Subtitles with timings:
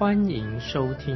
[0.00, 1.14] 欢迎收听。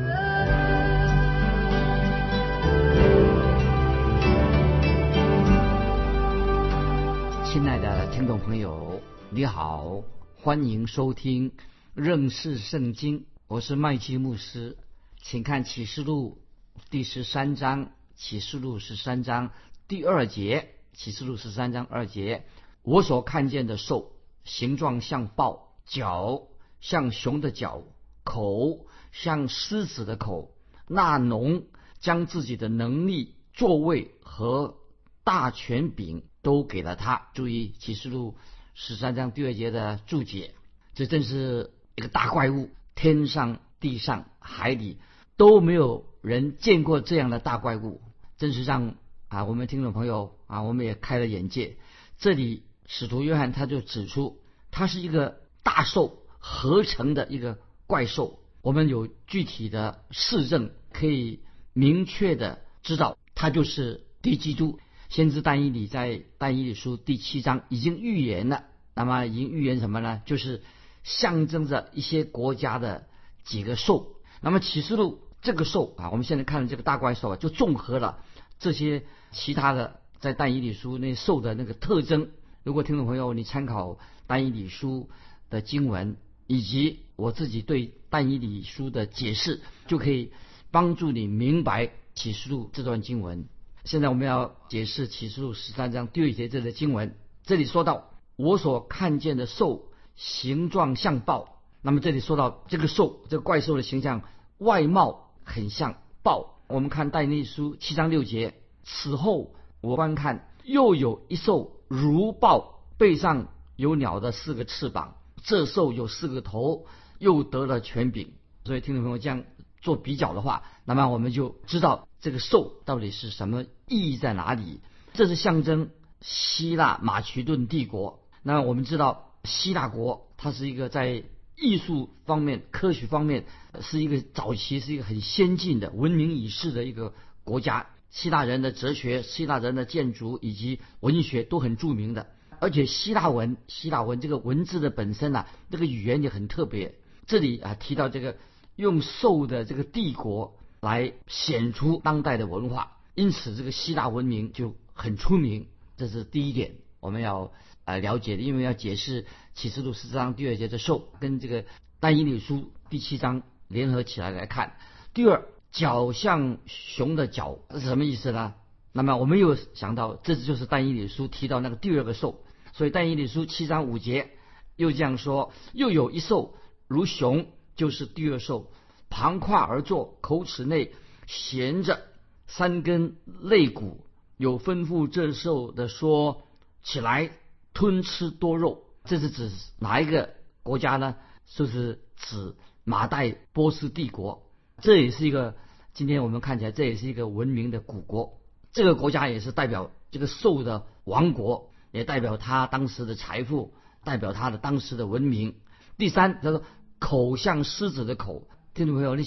[7.47, 10.03] 亲爱的听众朋友，你好，
[10.37, 11.53] 欢迎收听
[11.95, 14.77] 认识圣经，我是麦基牧师，
[15.23, 16.43] 请看启示录
[16.91, 19.53] 第十三章，启示录十三章
[19.89, 20.75] 第二节。
[20.93, 22.45] 启示录十三章二节，
[22.83, 24.13] 我所看见的兽，
[24.45, 26.49] 形状像豹，脚
[26.83, 27.83] 像熊的脚，
[28.25, 30.51] 口像狮子的口。
[30.89, 31.65] 那农
[32.01, 34.77] 将自己的能力、座位和
[35.23, 37.29] 大权柄都给了他。
[37.35, 38.37] 注意启示录
[38.75, 40.55] 十三章第二节的注解，
[40.95, 44.99] 这真是一个大怪物，天上、地上、海里
[45.37, 48.03] 都没有人见过这样的大怪物，
[48.37, 48.97] 真是让。
[49.27, 51.77] 啊，我们听众朋友啊，我们也开了眼界。
[52.19, 54.39] 这里使徒约翰他就指出，
[54.71, 58.39] 他是一个大兽合成的一个怪兽。
[58.63, 61.41] 我们有具体的事证，可以
[61.73, 64.79] 明确的知道，它就是敌基督。
[65.09, 68.65] 先知但以理在但以理书第七章已经预言了。
[68.95, 70.23] 那么已经预言什么呢？
[70.25, 70.63] 就是
[71.03, 73.07] 象征着一些国家的
[73.45, 74.17] 几个兽。
[74.41, 78.19] 那么启示录这个兽啊，我们现在看的这个大怪兽啊，就综合了
[78.59, 79.05] 这些。
[79.37, 82.31] 其他的在但以理书那兽的那个特征，
[82.63, 85.11] 如果听众朋友你参考但以理书
[85.51, 86.17] 的经文，
[86.47, 90.33] 以及我自己对但以理书的解释，就可以
[90.71, 93.47] 帮助你明白启示录这段经文。
[93.85, 104.23] 现在我们要解释启示录十三章第二节这的经文，这里说到我所看见的兽形状像豹，那么这里说到这个兽这个怪兽的形象
[104.59, 106.61] 外貌很像豹。
[106.67, 108.55] 我们看但以理书七章六节。
[108.85, 115.17] 此后，我观看，又有一兽如豹，背上有鸟的四个翅膀。
[115.45, 116.87] 这兽有四个头，
[117.19, 118.33] 又得了权柄。
[118.65, 119.45] 所以，听众朋友这样
[119.83, 124.81] 做比较的话，那么我们就知道这个兽到底是什么意义在哪里。
[125.13, 125.91] 这是象征
[126.23, 128.21] 希腊马其顿帝国。
[128.43, 131.25] 那我们知道，希腊国它是一个在
[131.57, 133.45] 艺术方面、科学方面
[133.83, 137.13] 是一个早期是一个很先进的、闻名已世的一个
[137.45, 137.87] 国家。
[138.11, 142.29] 希腊人的哲学、希腊人的建筑以及文学都很著名的，
[142.61, 146.95] 而且希腊文、希腊文这个文字的本身呢，这个语言也很特别。
[147.27, 148.37] 这里啊提到这个
[148.77, 155.67] 用兽的这个帝国来显出当代的文化，因此这个希腊文明就很出名。
[155.97, 157.53] 这是第一点我们要
[157.85, 161.65] 呃了解的，因为要解释启示录十章第二节的兽跟这个
[162.01, 164.77] 但以理书第七章联合起来来看。
[165.13, 165.47] 第二。
[165.75, 168.55] 脚像熊的脚是什么意思呢？
[168.97, 172.45] 那么我们又想到，这就是但以理书提到那个第二个兽。
[172.73, 174.31] 所以但以理书七章五节
[174.77, 176.55] 又这样说：又有一兽
[176.87, 178.71] 如熊，就是第二兽，
[179.11, 180.93] 旁跨而坐，口齿内
[181.27, 182.03] 衔着
[182.47, 184.07] 三根肋骨，
[184.37, 186.43] 有吩咐这兽的说：
[186.85, 187.33] 起来
[187.73, 188.85] 吞吃多肉。
[189.03, 189.51] 这是指
[189.81, 191.17] 哪一个国家呢？
[191.47, 194.47] 就是指马代波斯帝国。
[194.81, 195.57] 这也是一个。
[195.95, 198.41] 今天我们看起来，这也是一个文明的古国。
[198.75, 205.55] 这个国家也是代表这个兽的王国，也代表他当时的财富，代表他的当时的文明。
[205.97, 206.63] 第三，他说
[206.99, 209.25] 口像狮子的口，听众朋友，你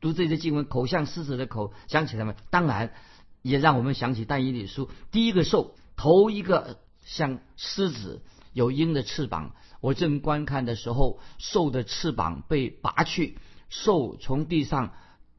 [0.00, 2.34] 读这些经文，口像狮子的口，想起来吗？
[2.50, 2.92] 当然，
[3.40, 8.20] 也让我们想起但以理书第一个兽，头一个像狮子，
[8.52, 9.54] 有鹰的翅膀。
[9.80, 14.92] 我正观看的时候，兽的翅膀被拔去，兽从地上。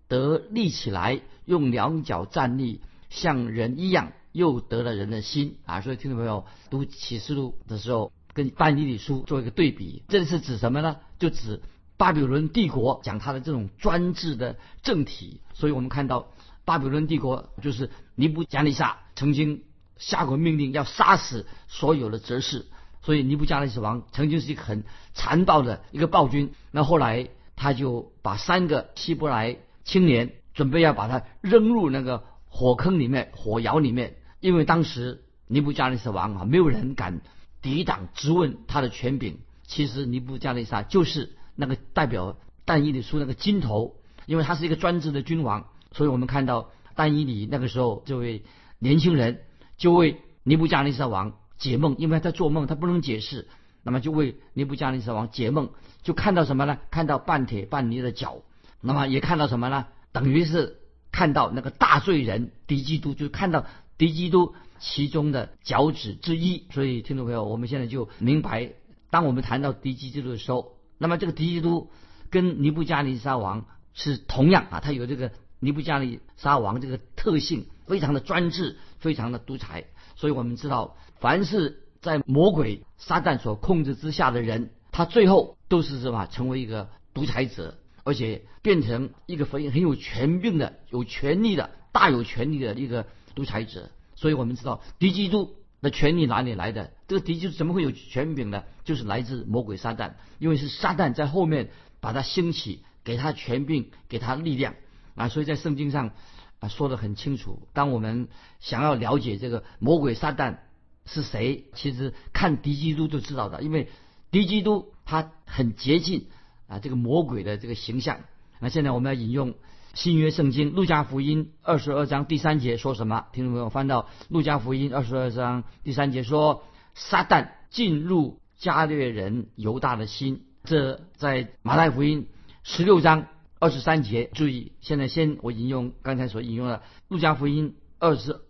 [0.07, 5.81] 得立起来，用两脚站立，像人一样，又得了人的心啊！
[5.81, 10.97] 所以听众朋友读启示录的时候，跟但以理书做一个对比，这是指什么呢？
[11.17, 11.61] 就指
[11.97, 15.41] 巴比伦帝国讲他的这种专制的政体。
[15.53, 16.31] 所以我们看到
[16.65, 19.63] 巴比伦帝国就是尼布加利撒曾经
[19.97, 22.65] 下过命令要杀死所有的哲士，
[23.01, 24.83] 所以尼布加利撒王曾经是一个很
[25.13, 26.53] 残暴的一个暴君。
[26.71, 29.57] 那后来他就把三个希伯来。
[29.85, 37.21] 青年准备要把他扔入那个火坑里面、火窑里面，因为当时尼布加利撒王啊，没有人敢
[37.61, 39.39] 抵挡质问他的权柄。
[39.65, 48.43] 其实尼布加利撒就是那个代表但以理书那个金头，因为他是一个专制的君王，所以我们看到但以理那个时候这位
[48.79, 49.41] 年轻人
[49.77, 53.47] 就为尼布加尼撒王解梦，因为他做梦他不能解释，
[53.83, 55.69] 那么就为尼布加尼撒王解梦，
[56.01, 56.79] 就看到什么呢？
[56.89, 58.39] 看到半铁半泥的脚，
[58.81, 59.85] 那么也看到什么呢？
[60.11, 60.78] 等于是
[61.11, 63.65] 看到那个大罪人敌基督，就看到
[63.97, 66.65] 敌基督其中的脚趾之一。
[66.71, 68.73] 所以听众朋友，我们现在就明白，
[69.09, 71.89] 当我们谈到敌基督的时候，那么这个敌基督
[72.29, 79.85] 跟尼布加尼撒王是同样啊，他有这个尼布加尼撒王这个特性，非常的专制，非常的独裁。
[80.15, 86.27] 所以我们知道，凡是在魔鬼撒旦所控制之下的人，他最后都是什么？
[86.27, 87.78] 成为一个独裁者。
[88.09, 93.91] 而且变成一个很很有权柄的、有权力的、大有权力的一个独裁者。
[94.15, 96.91] 所以我们知道敌基督的权力哪里来的？
[97.07, 98.63] 这个敌基督怎么会有权柄呢？
[98.83, 101.69] 就是来自魔鬼撒旦，因为是撒旦在后面
[102.01, 104.73] 把他兴起，给他权柄，给他力量
[105.13, 105.29] 啊。
[105.29, 106.11] 所以在圣经上
[106.59, 107.67] 啊说的很清楚。
[107.73, 108.27] 当我们
[108.59, 110.57] 想要了解这个魔鬼撒旦
[111.05, 113.87] 是谁，其实看敌基督就知道的，因为
[114.31, 116.27] 敌基督他很接近。
[116.69, 118.21] 啊，这个魔鬼的这个形象。
[118.59, 119.55] 那现在我们要引用
[119.93, 123.25] 新约圣经路加福音二十二章第三节说什么？
[123.33, 126.63] 听众朋友翻到路加福音二十二章第三节说
[126.93, 132.27] ：“撒旦进入加略人犹大的心。”这在马太福音
[132.63, 133.25] 十六章
[133.59, 134.29] 二十三节。
[134.33, 138.41] 注意，现在先我引用刚才所引用的路加福音二十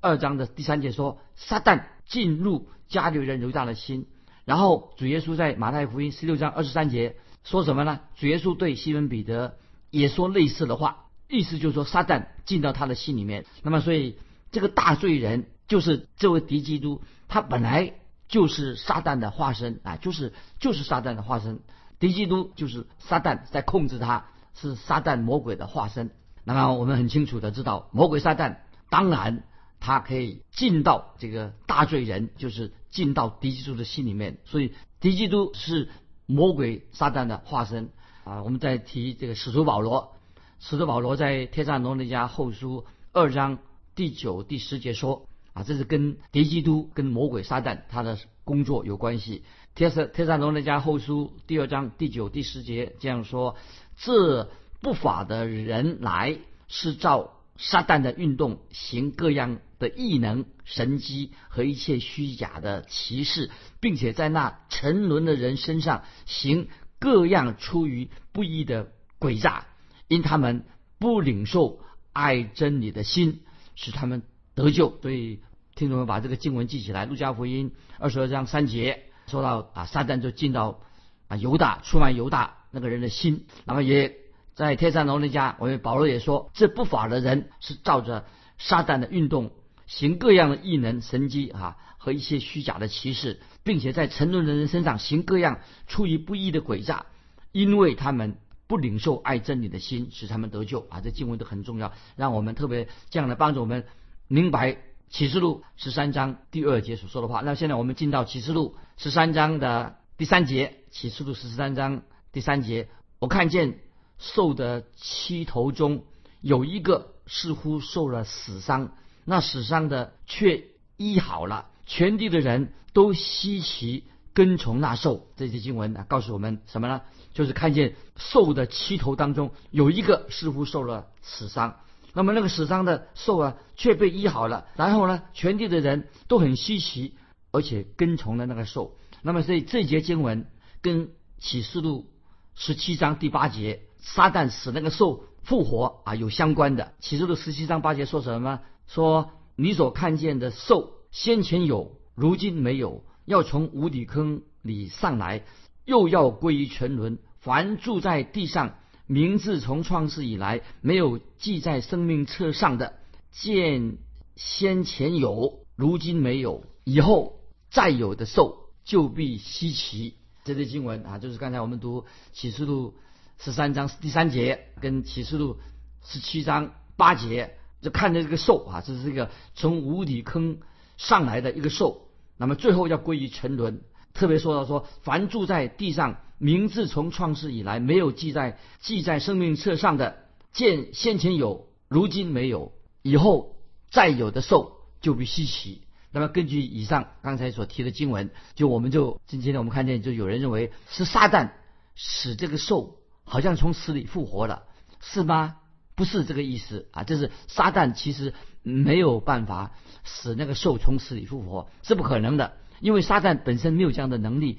[0.00, 4.06] 二章的第三节说：“撒旦进入加略人犹大的心。”
[4.44, 7.14] 然后主耶稣在马太福音十六章二十三节。
[7.48, 8.00] 说什么呢？
[8.16, 9.56] 主耶稣对西门彼得
[9.90, 13.46] 也说类似的话，意思就是说撒旦进到他的心里面。
[13.62, 14.18] 那么，所以
[14.52, 17.94] 这个大罪人就是这位敌基督，他本来
[18.28, 21.60] 就是撒旦的化身啊，就是就是撒旦的化身。
[21.98, 26.10] 敌基督就是撒旦在控制他，是撒旦魔鬼的化身。
[26.44, 28.58] 那么我们很清楚的知道，魔鬼撒旦
[28.90, 29.44] 当然
[29.80, 34.36] 他可以进到这个大罪人，就是进到敌基督的心里面。
[34.44, 35.88] 所以敌基督是。
[36.30, 37.88] 魔鬼撒旦的化身
[38.24, 38.42] 啊！
[38.42, 40.12] 我们再提这个使徒保罗，
[40.60, 42.82] 使徒保罗在《帖撒罗尼迦后书》
[43.12, 43.58] 二章
[43.94, 49.38] 第九、第十节说啊，这是跟敌基督、跟魔鬼撒旦他的工作有关系。
[49.74, 53.56] 《帖撒帖撒罗尼迦后书》第二章第九、第十节这样说：
[53.96, 54.50] 这
[54.82, 56.36] 不法的人来
[56.66, 69.66] 是照撒旦的运动行各样的异能、神机和一切虚假的歧视，并且在那沉沦的人身上行各样出于不义的诡诈，
[70.08, 70.64] 因他们
[70.98, 71.80] 不领受
[72.12, 73.40] 爱真理的心，
[73.74, 74.22] 使他们
[74.54, 74.98] 得救。
[75.02, 75.40] 所以
[75.74, 80.80] 听众们把这个经文记起来，《路加福音》二十二章三节说到啊，撒旦就进到
[81.28, 84.16] 啊犹大出卖犹大那个人的心，那么也。
[84.54, 88.24] 在天山罗那家，我们保罗也说，这不法的人是照着
[88.58, 89.52] 撒旦的运动，
[89.88, 95.58] 行各样的异能、神迹啊，和一些虚假的歧视，并且在沉沦的人身上行各样
[95.88, 97.06] 出于不义的诡诈，
[97.50, 98.38] 因为他们
[98.68, 101.00] 不领受爱真理的心，使他们得救啊。
[101.00, 103.84] 这经文都很重要，让我们特别这样的帮助我们
[104.28, 104.76] 明白
[105.08, 107.40] 启示录十三章第二节所说的话。
[107.40, 113.80] 那现在我们进到启示录十三章的第三节，启示录十三章第三节，我看见。
[114.20, 116.02] 兽的七头中
[116.40, 118.90] 有一个似乎受了死伤，
[119.28, 120.64] 那死伤的却
[120.96, 121.66] 医好了。
[121.84, 125.26] 全地的人都稀奇跟从那兽。
[125.36, 127.02] 这些经文啊，告诉我们什么呢？
[127.34, 131.76] 就是看见兽的七头当中有一个似乎受了死伤，
[132.14, 134.66] 那么那个死伤的兽啊却被医好了。
[134.76, 137.14] 然后呢，全地的人都很稀奇，
[137.52, 138.96] 而且跟从了那个兽。
[139.20, 140.46] 那么所以这节经文
[140.80, 142.06] 跟启示录
[142.54, 143.82] 十七章第八节。
[144.00, 146.94] 撒旦使那个兽复活啊，有相关的。
[147.00, 148.60] 启示录十七章八节说什么？
[148.88, 155.44] 说你所看见的兽先前有，如今没有，要从无底坑里上来，
[155.84, 157.18] 又要归于全轮。
[157.38, 158.74] 凡住在地上，
[159.06, 162.98] 名字从创世以来没有记在生命册上的，
[163.30, 163.98] 见
[164.34, 167.40] 先前有，如今没有，以后
[167.70, 170.14] 再有的兽就必稀奇。
[170.44, 172.94] 这些经文啊，就是刚才我们读启示录。
[173.40, 175.58] 十三章第三节跟启示录
[176.02, 180.58] 十七章八节，就看着这个兽啊，这是一个从无底坑
[180.96, 183.82] 上来的一个兽，那么最后要归于沉沦。
[184.14, 193.56] 特别说到说，凡住在地上，名字从创世以来没有记在记在生命册上的，见先前有，如今没有，以后
[193.90, 195.82] 再有的兽就必稀奇。
[196.10, 201.50] 那么根据以上刚才所提的经文，就我们就今天我们看见，就有人认为是撒旦
[201.94, 202.96] 使这个兽。
[203.30, 204.62] 好像从死里复活了，
[205.02, 205.56] 是吗？
[205.98, 209.72] 不是这个意思啊，就是撒旦其实没有办法
[210.04, 214.58] 使那个兽从死里复活，是不可能的，因为撒旦本身没有这样的能力，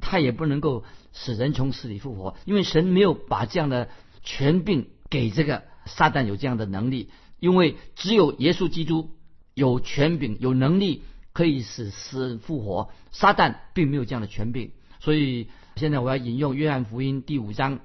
[0.00, 0.82] 他也不能够
[1.12, 3.88] 使人从死里复活，因为神没有把这样的
[4.24, 9.10] 权柄给这个撒旦有这样的能力，因为只有耶稣基督
[9.54, 17.78] 有权柄、有能力可以使死人复活，撒旦并没有这样的权柄，所以现在我要引用约翰福音第五章。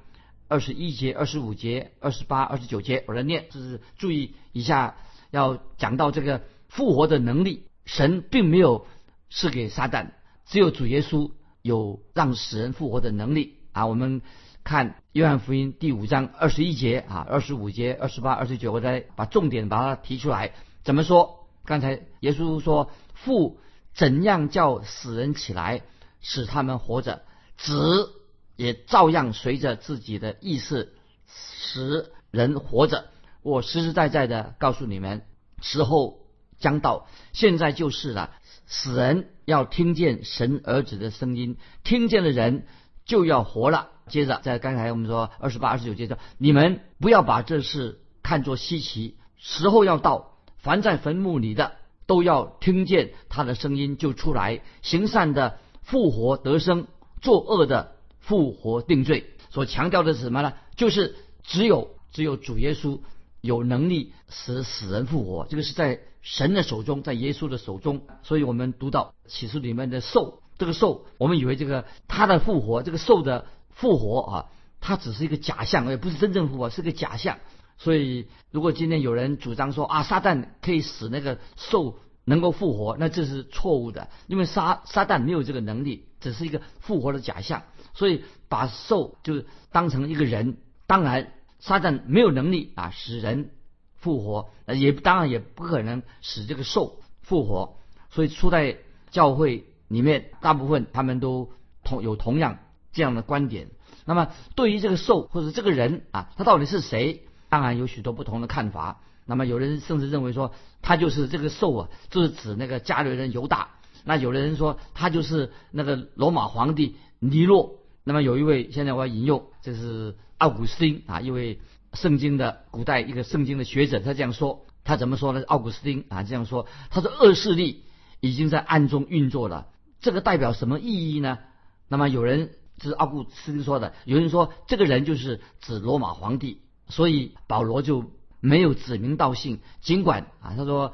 [0.47, 4.95] 二十一节、二十五节、二十八、二十九节，我来念，就是注意一下，
[5.31, 8.85] 要讲到这个复活的能力，神并没有
[9.29, 10.11] 赐给撒旦，
[10.45, 13.87] 只有主耶稣有让死人复活的能力啊。
[13.87, 14.21] 我们
[14.63, 20.53] 看约翰福音第五章二十一节啊、二十五节、二十八、二十九，我再把重点把它提出来。
[20.83, 21.47] 怎么说？
[21.65, 23.59] 刚才耶稣说父
[23.95, 25.81] 怎样叫死人起来，
[26.21, 27.23] 使他们活着，
[27.57, 28.11] 子。
[28.55, 30.93] 也照样随着自己的意识
[31.27, 33.05] 使人活着。
[33.41, 35.23] 我实实在在的告诉你们，
[35.61, 36.19] 时候
[36.57, 38.31] 将到，现在就是了。
[38.67, 42.65] 死人要听见神儿子的声音，听见的人
[43.05, 43.89] 就要活了。
[44.07, 49.17] 接着，在刚才我们说二十八、二十九节说，你们不要把这事看作稀奇。
[49.37, 51.73] 时候要到，凡在坟墓里的
[52.07, 56.87] 都要听见他的声音就出来，行善的复活得生，
[57.21, 57.94] 作恶的。
[58.25, 60.53] 复活定罪所强调的是什么呢？
[60.75, 62.99] 就是只有只有主耶稣
[63.41, 68.01] 有能力使死人复活，这个是在神的手中，在耶稣的手中。
[68.23, 74.45] 所以我们读到启示里面的兽，这个兽，我们以为这个他的复活，这个兽的复活啊，
[74.81, 77.37] 它只是一个假象，也不是真正复活，是个假象。
[77.77, 87.63] 所以如果今天有人主张说啊，撒旦可以使那个兽能够复活，那这是错误的，因为撒撒旦没有这个能力，只是一个复活的假象。
[87.93, 93.51] 所以把兽就当成一个人，当然撒旦没有能力啊使人
[93.95, 97.77] 复活，也当然也不可能使这个兽复活。
[98.09, 98.75] 所以初代
[99.11, 101.51] 教会里面大部分他们都
[101.83, 102.59] 同有同样
[102.91, 103.69] 这样的观点。
[104.03, 107.25] 那么对于这个兽或者这个人啊，他到底是谁？
[107.47, 109.01] 当然有许多不同的看法。
[109.25, 113.69] 那么有人甚至认为说他就是这个兽啊，就是指那个加略人犹大。
[114.03, 117.79] 那有的人说他就是那个罗马皇帝尼洛。
[118.03, 121.59] 那么有一位，现在我要引用，这是奥古斯丁啊，一位
[121.93, 125.41] 圣经的古代一个圣经的学者，他这样说，他怎么说呢？
[125.47, 127.83] 奥古斯丁啊这样说，他说恶势力
[128.19, 129.69] 已经在暗中运作了，
[130.01, 131.39] 这个代表什么意义呢？
[131.87, 138.11] 那么有人是奥古斯丁说的，有人说这个人就是指罗马皇帝，所以保罗就
[138.45, 140.93] 没有指名道姓，尽管啊他说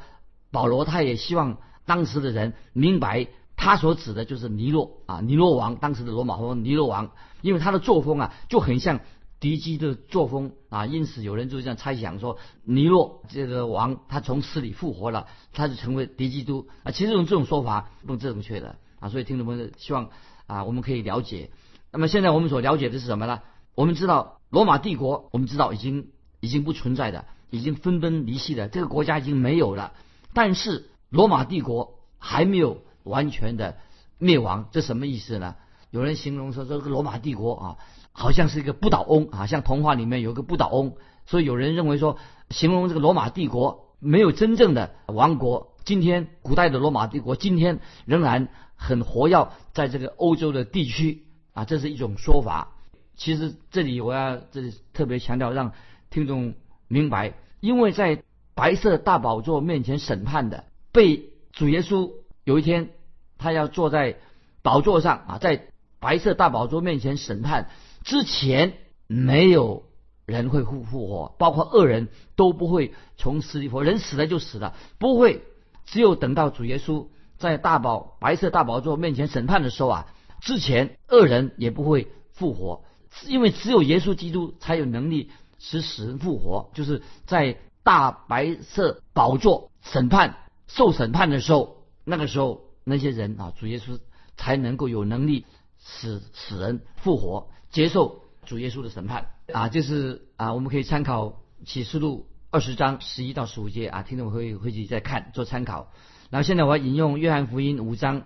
[0.52, 3.28] 保罗他也希望当时的人明白。
[3.64, 7.12] 他所指的就是尼洛啊，尼洛王当时的罗马皇尼洛王，
[7.44, 9.02] 因为他的作风啊就很像
[9.40, 16.92] 敌基的作风啊，因此有人就这样猜想说，尼洛这个王他从死里复活了，他就成为敌基督啊。
[16.92, 20.10] 其实用这种说法不正确的啊，所以听众朋友希望
[20.48, 21.52] 啊我们可以了解。
[21.92, 23.42] 那么现在我们所了解的是什么呢？
[23.76, 26.08] 我们知道罗马帝国，我们知道已经
[26.40, 29.94] 已经不存在的，已经分崩离析了，这个国家已经没有了。
[30.34, 32.82] 但是罗马帝国还没有。
[33.04, 33.78] 完全的
[34.20, 35.56] 灭亡，这什么意思呢？
[35.90, 37.78] 有人形容说，这个罗马帝国啊，
[38.12, 40.94] 好像是一个不倒翁啊，像童话里面有个不倒翁。
[41.26, 42.20] 所以有人认为说，
[42.52, 45.76] 形容这个罗马帝国没有真正的王国。
[45.84, 52.76] 今天古代的罗马帝国今天仍然很活跃在这个欧洲的地区啊，这是一种说法。
[53.16, 55.74] 其实这里我要这里特别强调，让
[56.12, 56.54] 听众
[56.92, 58.22] 明白，因为在
[58.54, 62.12] 白色大宝座面前审判的，被主耶稣。
[62.44, 62.90] 有一天，
[63.38, 64.18] 他要坐在
[64.62, 65.68] 宝座上啊，在
[66.02, 67.70] 白色大宝座面前审判
[68.04, 68.74] 之前，
[69.08, 69.84] 没有
[70.26, 73.84] 人会复复活，包括恶人都不会从死里复活。
[73.86, 75.44] 人死了就死了，不会。
[75.86, 77.08] 只有等到主耶稣
[77.38, 80.08] 在大宝白色大宝座面前审判的时候啊，
[80.42, 82.84] 之前恶人也不会复活，
[83.28, 86.70] 因为只有耶稣基督才有能力使死人复活。
[86.74, 90.36] 就是在大白色宝座审判
[90.68, 91.78] 受审判的时候。
[92.04, 94.00] 那个时候，那些人啊，主耶稣
[94.36, 95.46] 才能够有能力
[95.78, 99.70] 使死人复活，接受主耶稣的审判啊。
[99.70, 105.92] 就是啊，我们可以参考启示录二十章十一到十五节啊，听众会回去再看做参考。
[106.32, 108.24] 然后现在我要引用约翰福音五章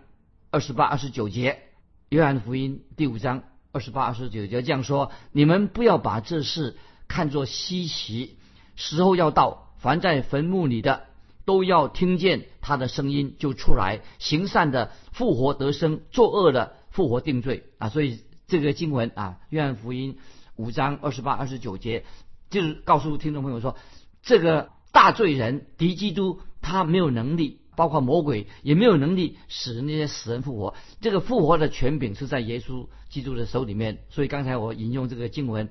[0.51, 1.59] 二十八、二十九节。
[2.07, 6.77] 约翰福音第五章二十八、二十九节这样说：你们不要把这事
[7.07, 8.37] 看作稀奇，
[8.75, 11.03] 时候要到，凡在坟墓里的。
[11.47, 17.89] 都要听见他的声音就出来，行善的复活得生，作恶的复活定罪啊！
[17.89, 20.17] 所以这个经文啊，约翰福音
[20.55, 22.03] 五章二十八、二十九节，
[22.49, 23.77] 就是告诉听众朋友说，
[24.23, 30.73] 这个大罪人敌基督，他没有能力，包括魔鬼也没有能力使那些死人复活。
[30.99, 33.99] 这个复活的权柄是在耶稣基督的手里面。
[34.09, 35.67] 所以刚才我引用这个经文，《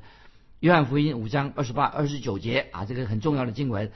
[0.60, 3.92] 约翰福音》五章二十八、二十九节啊，这个很重要的经文，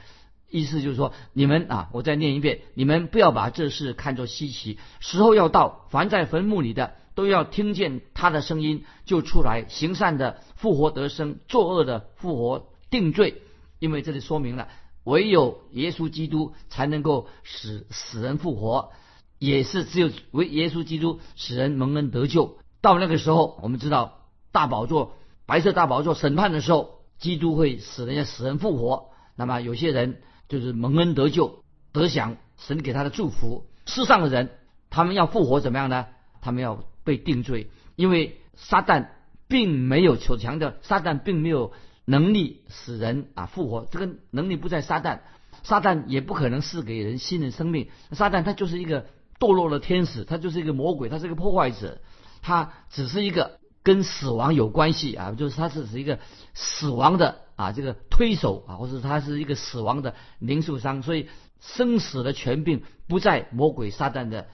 [0.50, 6.95] 意思就是说，你们啊，我再念一遍，你们不要把这事看作稀奇，时候要到，凡在坟墓里的。
[7.15, 13.43] 都要听见他的声音就出来，行善的复活得生，作恶的复活定罪。
[13.81, 14.69] 因为这里说明了，
[15.03, 18.93] 唯有耶稣基督才能够使死人复活，
[19.41, 22.59] 也是只有为耶稣基督使人蒙恩得救。
[22.81, 24.21] 到那个时候，我们知道
[24.53, 25.17] 大宝座、
[25.49, 29.09] 白色大宝座审判的时候，基督会使人家死人复活。
[29.35, 33.67] 那么有些人就是蒙恩得救，得享神给他的祝福。
[33.85, 34.50] 世上的人，
[34.90, 36.07] 他们要复活怎么样呢？
[36.40, 36.85] 他们要。
[37.05, 39.07] 被定罪，因为撒旦
[39.49, 41.73] 并没有所强调，撒旦并没有
[42.05, 45.21] 能力使人啊复活，这个能力不在撒旦，
[45.62, 47.88] 撒旦也不可能赐给人新的生命。
[48.12, 49.07] 撒旦他就是一个
[49.38, 51.99] 堕落的天使，他就是一个魔鬼，他是一个破坏者，
[52.43, 53.58] 他只是一个
[53.88, 56.18] 跟死亡有关系啊，就是他只是一个
[56.52, 61.28] 死亡的啊这个推手啊，或者他是一个死亡的零售商，所以
[61.59, 64.47] 生死的权柄不在魔鬼撒旦的。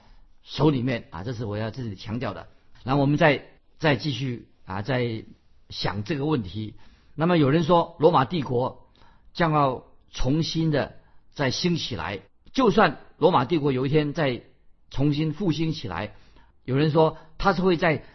[0.47, 2.47] 手里面啊，这是我要这里强调的。
[2.83, 3.45] 然后我们再
[3.79, 5.25] 再继续啊，再
[5.69, 6.75] 想这个问题。
[7.15, 8.87] 那么有人说，罗马帝国
[9.33, 10.97] 将要重新的
[11.33, 12.19] 再兴起来。
[12.53, 14.43] 就算罗马帝国有一天再
[14.91, 16.13] 重新复兴起来，
[16.63, 18.05] 有人说他是会在，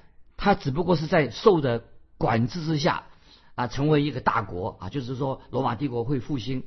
[0.41, 1.85] 他只不过是在受的
[2.17, 3.05] 管制之下
[3.55, 6.65] 啊，成为一个大国啊，就是说罗马帝国会复兴。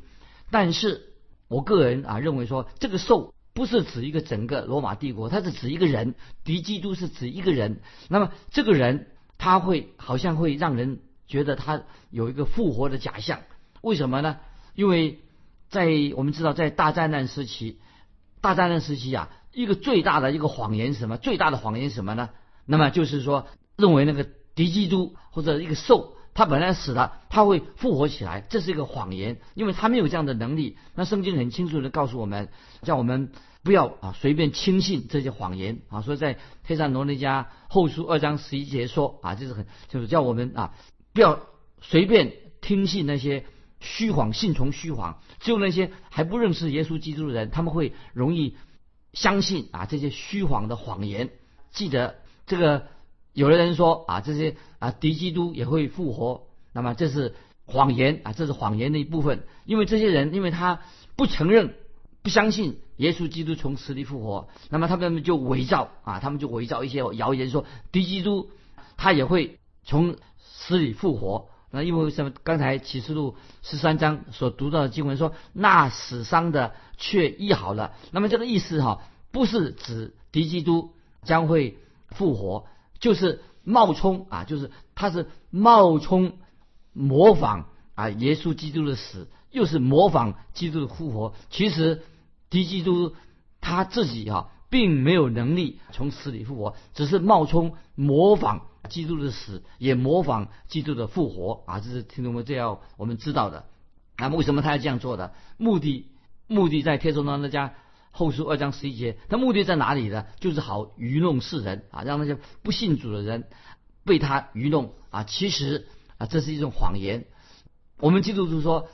[0.51, 1.13] 但是
[1.47, 3.33] 我个人啊认为说，这个受。
[3.55, 6.15] 不是指一个整个罗马帝国，它是指一个人。
[6.43, 7.81] 敌基督是指一个人。
[8.09, 13.41] 那么这个人他会好像会让人觉得他有一个复活的假象。
[13.81, 14.39] 为什么呢？
[14.73, 15.19] 因为
[15.69, 17.77] 在我们知道，在大灾难时期，
[18.41, 21.17] 大灾难时期啊，一个最大的一个谎言是什么？
[21.17, 22.31] 最大的谎言是什么呢？
[22.65, 26.15] 那么就是说，认为那个敌基督或者一个兽。
[26.35, 30.79] 他本来死了，他会复活起来，这是一个谎言，因为他没有这样的能力。
[30.95, 32.49] 那圣经很清楚的告诉我们，
[32.81, 33.31] 叫我们
[33.61, 36.01] 不要啊随便轻信这些谎言啊。
[36.01, 40.73] 所以在黑山罗尼迦后书二章十一节说啊，就是很就是叫我们啊
[41.13, 41.39] 不要
[41.81, 43.45] 随便听信那些
[43.79, 45.19] 虚谎，信从虚谎。
[45.39, 48.57] 只有那些还不认识耶稣基督的人，他们会容易
[49.13, 51.29] 相信啊这些虚谎的谎言。
[51.69, 52.15] 记得
[52.47, 52.87] 这个。
[53.33, 59.43] 有的人说啊，这些啊敌基督也会复活，那么这是谎言啊，这是谎言的一部分。
[59.65, 60.81] 因为这些人，因为他
[61.15, 61.73] 不承认、
[62.21, 68.49] 不相信耶稣基督从死里复活，那么他们就伪造啊，他们就伪造一些谣言，说敌基督
[68.97, 71.49] 他也会从死里复活。
[71.71, 72.31] 那因为什么？
[72.43, 77.93] 刚才启示录十三章所读到的经文说，那死伤的却医好了。
[78.11, 80.91] 那么这个意思哈，不是指敌基督
[81.23, 82.67] 将会复活。
[83.03, 86.37] 就是冒充啊，就是他是冒充
[86.93, 91.33] 模仿啊，耶稣基督的死，又是模仿基督的复活。
[91.49, 92.01] 其实
[92.49, 93.13] 敌基督
[93.59, 101.81] 他自己啊，并没有能力从死里复活，只是冒充模仿基督的死，也模仿基督的复活啊。
[101.81, 103.65] 这是听众们这要我们知道的。
[104.17, 105.33] 那么为什么他要这样做的？
[105.57, 106.07] 目的
[106.47, 107.73] 目的在天主教那家。
[108.15, 110.27] 后书二章十一节，他目的在哪里呢？
[110.39, 113.49] 就是好愚弄世人啊，让那些不信主的人
[114.05, 115.23] 被他愚弄啊。
[115.23, 115.87] 其实
[116.19, 117.25] 啊，这是一种谎言。
[117.97, 118.87] 我们基督徒说，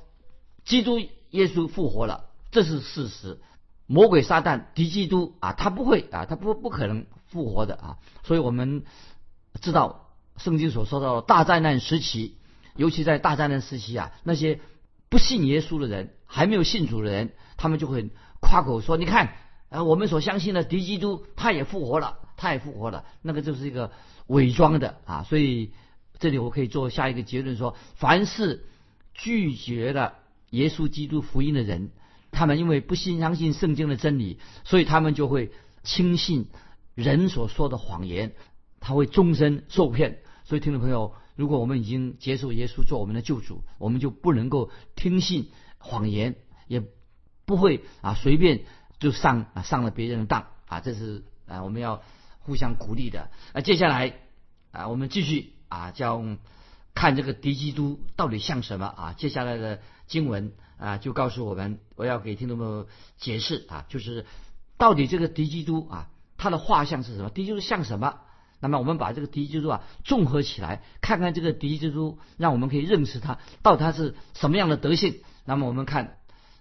[0.64, 1.00] 基督
[1.32, 3.42] 耶稣复活了，这是事实。
[3.88, 7.98] 魔鬼撒旦敌基督啊，他不会啊，他不不可能复活的啊。
[8.24, 8.84] 所以我们
[9.60, 12.38] 知道圣经所说到的大灾难时期，
[12.78, 14.62] 尤其在大灾难时期啊，那些
[15.10, 18.10] 不信耶稣的人，还没有信主的人，他们就会。
[18.42, 19.36] 夸口说：“你看，
[19.70, 23.06] 呃，我们所相信的敌基督，他也复活了，他也复活了。
[23.22, 23.92] 那个就是一个
[24.28, 25.24] 伪装的啊。
[25.24, 25.74] 所以
[26.20, 28.66] 这里我可以做下一个结论：说，凡是
[29.14, 30.16] 拒绝了
[30.52, 31.92] 耶稣基督福音的人，
[32.32, 35.52] 他们因为不信相信圣经的真理，所以他们就会
[35.84, 36.48] 轻信
[36.96, 38.34] 人所说的谎言，
[38.80, 40.20] 他会终身受骗。
[40.46, 46.36] 所以，听众朋友，如果我们已经接受耶稣做我们的救主，我们就不能够听信谎言，
[46.68, 46.82] 也。”
[47.50, 48.62] 不会啊，随便
[49.00, 52.04] 就上啊上了别人的当啊，这是啊我们要
[52.42, 53.32] 互相鼓励的。
[53.56, 54.14] 那接下来
[54.72, 56.38] 啊，我们继续啊，将
[56.94, 59.14] 看这个敌基督到底像什么啊？
[59.18, 64.28] 接下来的经文啊，就告诉我们，我要给听众朋友解释啊，就是
[64.78, 67.32] 到底这个敌基督啊，他的画像是什么？
[67.32, 68.20] 敌基督像什么？
[68.60, 75.24] 那么我们把这个敌基督啊综合起来，看看这个敌基督，让我们可以认识他，到底他是什么样的德性。
[75.46, 76.19] 那么我们看，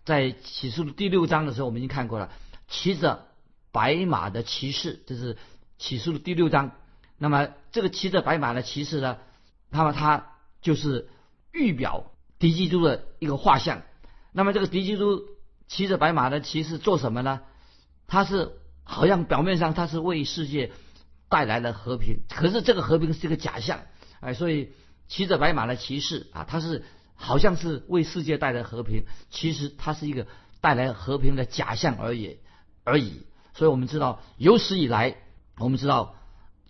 [0.09, 2.33] 在启示录第六章的时候，我们已经看过了，
[2.67, 3.27] 骑着
[3.73, 5.37] 白马的骑士，这是
[5.77, 6.73] 启示录第六章。
[7.19, 9.19] 那么这个骑着白马的骑士呢，
[9.69, 11.11] 那么他就是
[11.53, 13.83] 预表敌基督的一个画像。
[14.33, 15.27] 那么这个敌基督
[15.67, 17.43] 骑着白马的骑士做什么呢？
[18.07, 18.53] 他是
[18.85, 20.73] 好像表面上他是为世界。
[21.31, 23.81] 带来了和平，可是这个和平是一个假象，
[24.21, 24.73] 哎，所以
[25.09, 26.87] 骑着白马的骑士啊，他是
[27.19, 30.27] 好像是为世界带来和平，其实它是一个
[30.63, 32.39] 带来和平的假象而已
[32.85, 33.27] 而已。
[33.53, 35.17] 所以我们知道，有史以来，
[35.59, 36.15] 我们知道，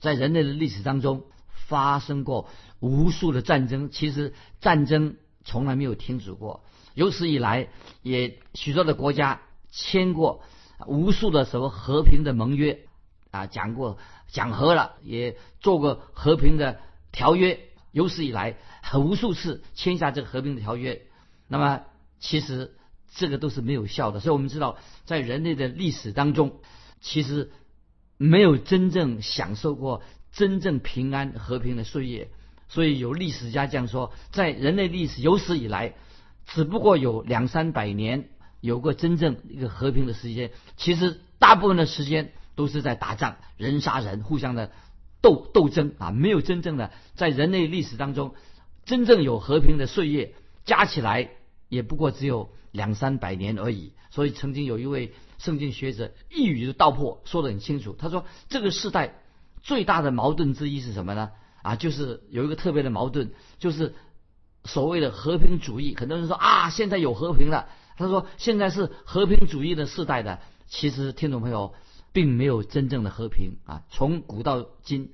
[0.01, 1.25] 在人类的历史当中
[1.69, 2.49] 发生过
[2.81, 6.65] 无数的战争，其实战争从来没有停止过。
[6.95, 7.69] 有史以来，
[8.03, 10.43] 也许多的国家签过
[10.87, 12.87] 无数的什么和平的盟约
[13.31, 13.99] 啊，讲过。
[14.31, 16.81] 讲和了，也做过和平的
[17.13, 17.68] 条约，
[17.99, 21.03] 有史以来很无数次签下这个和平的条约。
[21.49, 21.83] 那么
[22.21, 22.77] 其实
[23.13, 26.61] 这个都是没有效的，所以我们知道，在人类的历史当中，
[27.01, 27.51] 其实
[28.17, 32.29] 没有真正享受过真正平安和平的岁月。
[32.69, 35.95] 所以有历史家这样说，在人类历史有史以来，
[36.47, 38.29] 只不过有两三百年
[38.61, 40.53] 有过真正一个和平的时间。
[40.77, 42.33] 其实大部分的时间。
[42.59, 44.73] 都是在打仗，人杀人，互相的
[45.21, 46.11] 斗斗争啊！
[46.11, 48.35] 没有真正的在人类历史当中
[48.85, 50.33] 真正有和平的岁月，
[50.65, 51.31] 加起来
[51.69, 53.93] 也不过只有两三百年而已。
[54.11, 57.95] 所以曾经有一位圣经学者一语就道破，说得很清楚。
[57.99, 59.15] 他说，这个时代
[59.63, 61.31] 最大的矛盾之一是什么呢？
[61.63, 63.95] 啊，就是有一个特别的矛盾，就是
[64.65, 65.95] 所谓的和平主义。
[65.95, 67.69] 很多人说啊，现在有和平了。
[67.97, 70.39] 他说，现在是和平主义的时代的。
[70.69, 71.75] 其实，听众朋友。
[72.13, 73.85] 并没有真正的和平啊！
[73.91, 75.13] 从古到今，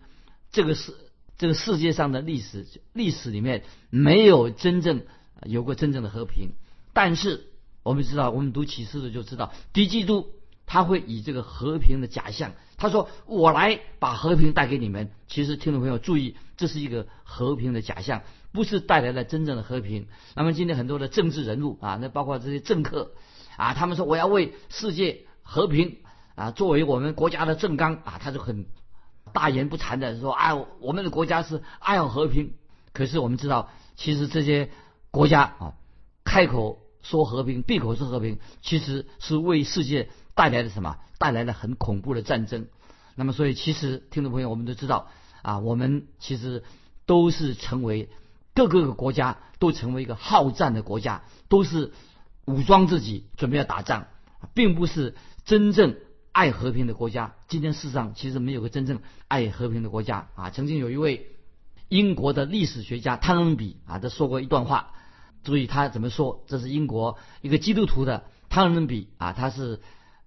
[0.53, 0.95] 这个世
[1.37, 5.03] 这个世界上的历史历史里面没有真正
[5.43, 6.53] 有过真正的和平。
[6.93, 7.47] 但是
[7.83, 10.29] 我们知道，我们读启示的就知道，敌基督
[10.65, 20.07] 他会以这个和平的假象，他说：“我来把和平带给你们。”其实听众朋友注意，这是一个和平的假象，不是带来了真正的和平。
[20.37, 23.13] 那么今天很多的政治人物啊，那包括这些政客
[23.57, 25.99] 啊，他们说我要为世界和平。
[26.35, 28.67] 啊，作为我们国家的正纲啊，他就很
[29.33, 32.55] 大言不惭的说：“啊，我们的国家是爱好和平。”
[32.93, 34.71] 可是我们知道，其实这些
[35.11, 35.75] 国家啊，
[36.25, 40.97] 开口说和平，闭口说和平，其实是为世界带来了什么？
[41.19, 42.67] 带来了很恐怖的战争。
[43.15, 45.09] 那么，所以其实听众朋友，我们都知道
[45.43, 46.63] 啊，我们其实
[47.07, 48.11] 都是成为
[48.55, 51.93] 各个国家都成为一个好战的国家，都是
[52.45, 54.07] 武装自己准备要打仗，
[54.53, 55.97] 并不是真正。
[56.35, 60.51] 爱和平的国家，今天世上其实没有个真正爱和平的国家啊！
[60.51, 61.29] 曾经有一位
[61.89, 64.95] 英国的历史学家汤恩比啊，他说过一段话，
[65.45, 66.45] 注意他怎么说？
[66.49, 69.81] 这是英国一个基督徒的汤恩比啊，他是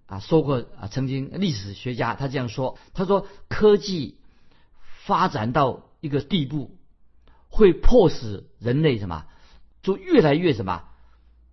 [0.06, 4.18] 啊说过啊，曾经历史学家他这样说，他说科技
[5.04, 6.78] 发展到一个地步，
[7.50, 9.26] 会迫使人类什么，
[9.82, 10.86] 就越来越什么，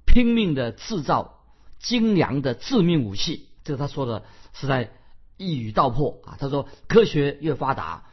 [0.07, 1.40] 拼命的制造
[1.81, 3.49] 精良的致命武器。
[3.64, 4.24] 这他说的。
[4.57, 4.92] 是在
[5.37, 6.37] 一语道破啊！
[6.38, 8.05] 他说，科学越发达，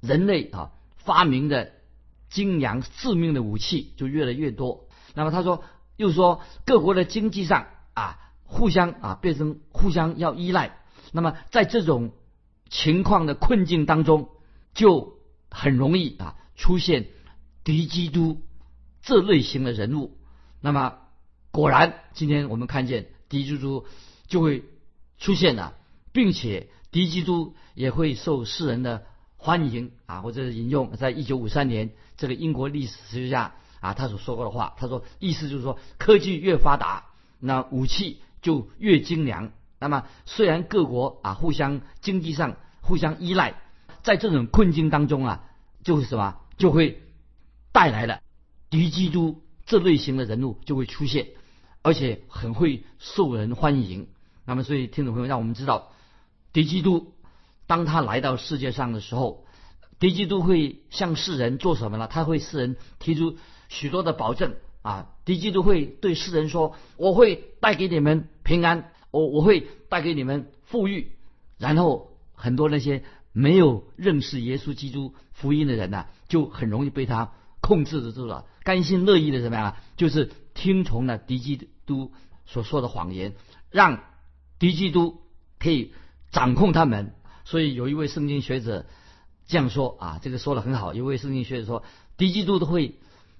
[0.00, 1.70] 人类啊发明的
[2.28, 4.88] 精良致命的武器就越来越多。
[5.14, 5.62] 那么他说，
[5.96, 10.80] 又说各国的经济上啊互相啊变成互相要依赖。
[11.12, 12.10] 那么在这种
[12.68, 14.30] 情况的困境当中，
[14.74, 17.06] 就很容易啊出现
[17.62, 18.42] 敌基督
[19.00, 20.18] 这类型的人物。
[20.60, 20.98] 那么
[21.52, 23.86] 果然，今天我们看见敌基督
[24.26, 24.64] 就会
[25.24, 25.74] 出现了。
[26.14, 29.02] 并且敌基督也会受世人的
[29.36, 30.20] 欢迎啊！
[30.20, 37.06] 或者引用在一九五三年这个英国历史学家啊他所说过的话，他说意思就是说科技越发达，
[37.40, 39.50] 那武器就越精良。
[39.80, 43.60] 那么虽然各国啊互相经济上互相依赖，
[44.04, 45.44] 在这种困境当中啊，
[45.82, 47.02] 就是什么就会
[47.72, 48.20] 带来了
[48.70, 51.30] 敌基督这类型的人物就会出现，
[51.82, 54.06] 而且很会受人欢迎。
[54.44, 55.90] 那么所以听众朋友，让我们知道。
[56.52, 57.14] 敌基督，
[57.66, 59.44] 当他来到世界上的时候，
[59.98, 62.06] 敌基督会向世人做什么呢？
[62.06, 63.36] 他会世人提出
[63.68, 65.08] 许多的保证啊！
[65.24, 71.12] 敌基督会对世人说：“我会带给你们平安，我我会带给你们富裕。”
[71.58, 73.02] 然后很多那些
[73.32, 79.76] 没有认识耶稣基督福音的人呢，就很容易被他控制住了，甘心乐意的怎么样啊？
[79.96, 82.12] 就是听从了敌基督
[82.46, 83.34] 所说的谎言，
[83.70, 84.04] 让
[84.58, 85.22] 敌基督
[85.58, 85.92] 可以。
[86.32, 87.12] 掌控他们，
[87.44, 88.86] 所以有一位圣经学者
[89.46, 90.92] 这样说啊，这个说的很好。
[90.92, 91.84] 有位圣经学者说，
[92.16, 92.96] 敌基督都会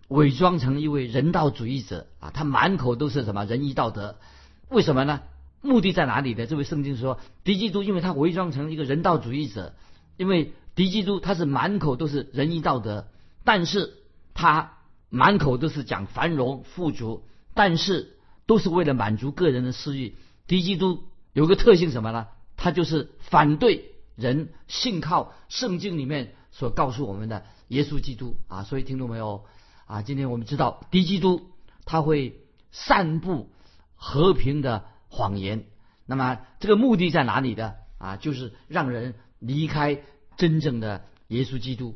[0.06, 4.20] 伪装成一位人道主义者啊，他满口都是什么仁义道德？
[4.68, 5.22] 为什么呢？
[5.60, 6.46] 目的在哪里呢？
[6.46, 9.74] 这位圣经说，敌基督因为他伪装成一个人道主义者，
[10.16, 13.08] 因为敌基督他是满口都是仁义道德，
[13.42, 13.94] 但是
[14.34, 14.74] 他
[15.10, 17.24] 满口都是讲繁荣富足，
[17.54, 20.14] 但是都是为了满足个人的私欲。
[20.46, 22.28] 敌基督有个特性什么呢？
[22.56, 28.62] 他就是反对人信靠圣经里面所告诉我们的耶稣基督啊。
[28.62, 29.44] 所以听众没有
[29.86, 31.50] 啊，今天我们知道敌基督
[31.84, 32.40] 他会
[32.72, 33.50] 散布
[33.94, 34.86] 和平的。
[35.16, 35.66] 谎言，
[36.06, 38.16] 那么这个目的在哪里的啊？
[38.16, 40.02] 就是让人离开
[40.36, 41.94] 真正的耶稣基督。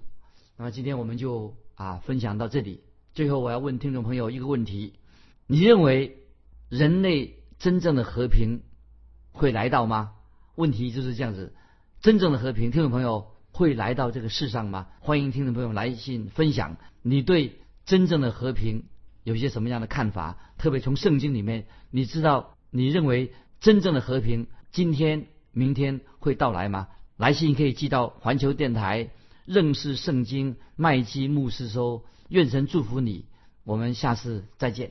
[0.56, 2.84] 那么今天我们就啊分享到这里。
[3.12, 4.94] 最后我要问听众朋友一个问题：
[5.48, 6.18] 你认为
[6.68, 8.62] 人类真正的和平
[9.32, 10.12] 会来到吗？
[10.54, 11.52] 问题就是这样子，
[12.00, 14.86] 真正的和平，听众朋友会来到这个世上吗？
[15.00, 18.84] 欢迎听众朋友来信分享你对真正的和平
[19.24, 20.38] 有些什么样的看法？
[20.56, 22.54] 特别从圣经里面，你知道。
[22.70, 26.88] 你认为真正的和平今天、明天会到来吗？
[27.16, 29.08] 来信可以寄到环球电台
[29.46, 32.04] 认识圣经麦基牧师收。
[32.28, 33.24] 愿神祝福你，
[33.64, 34.90] 我们下次再见。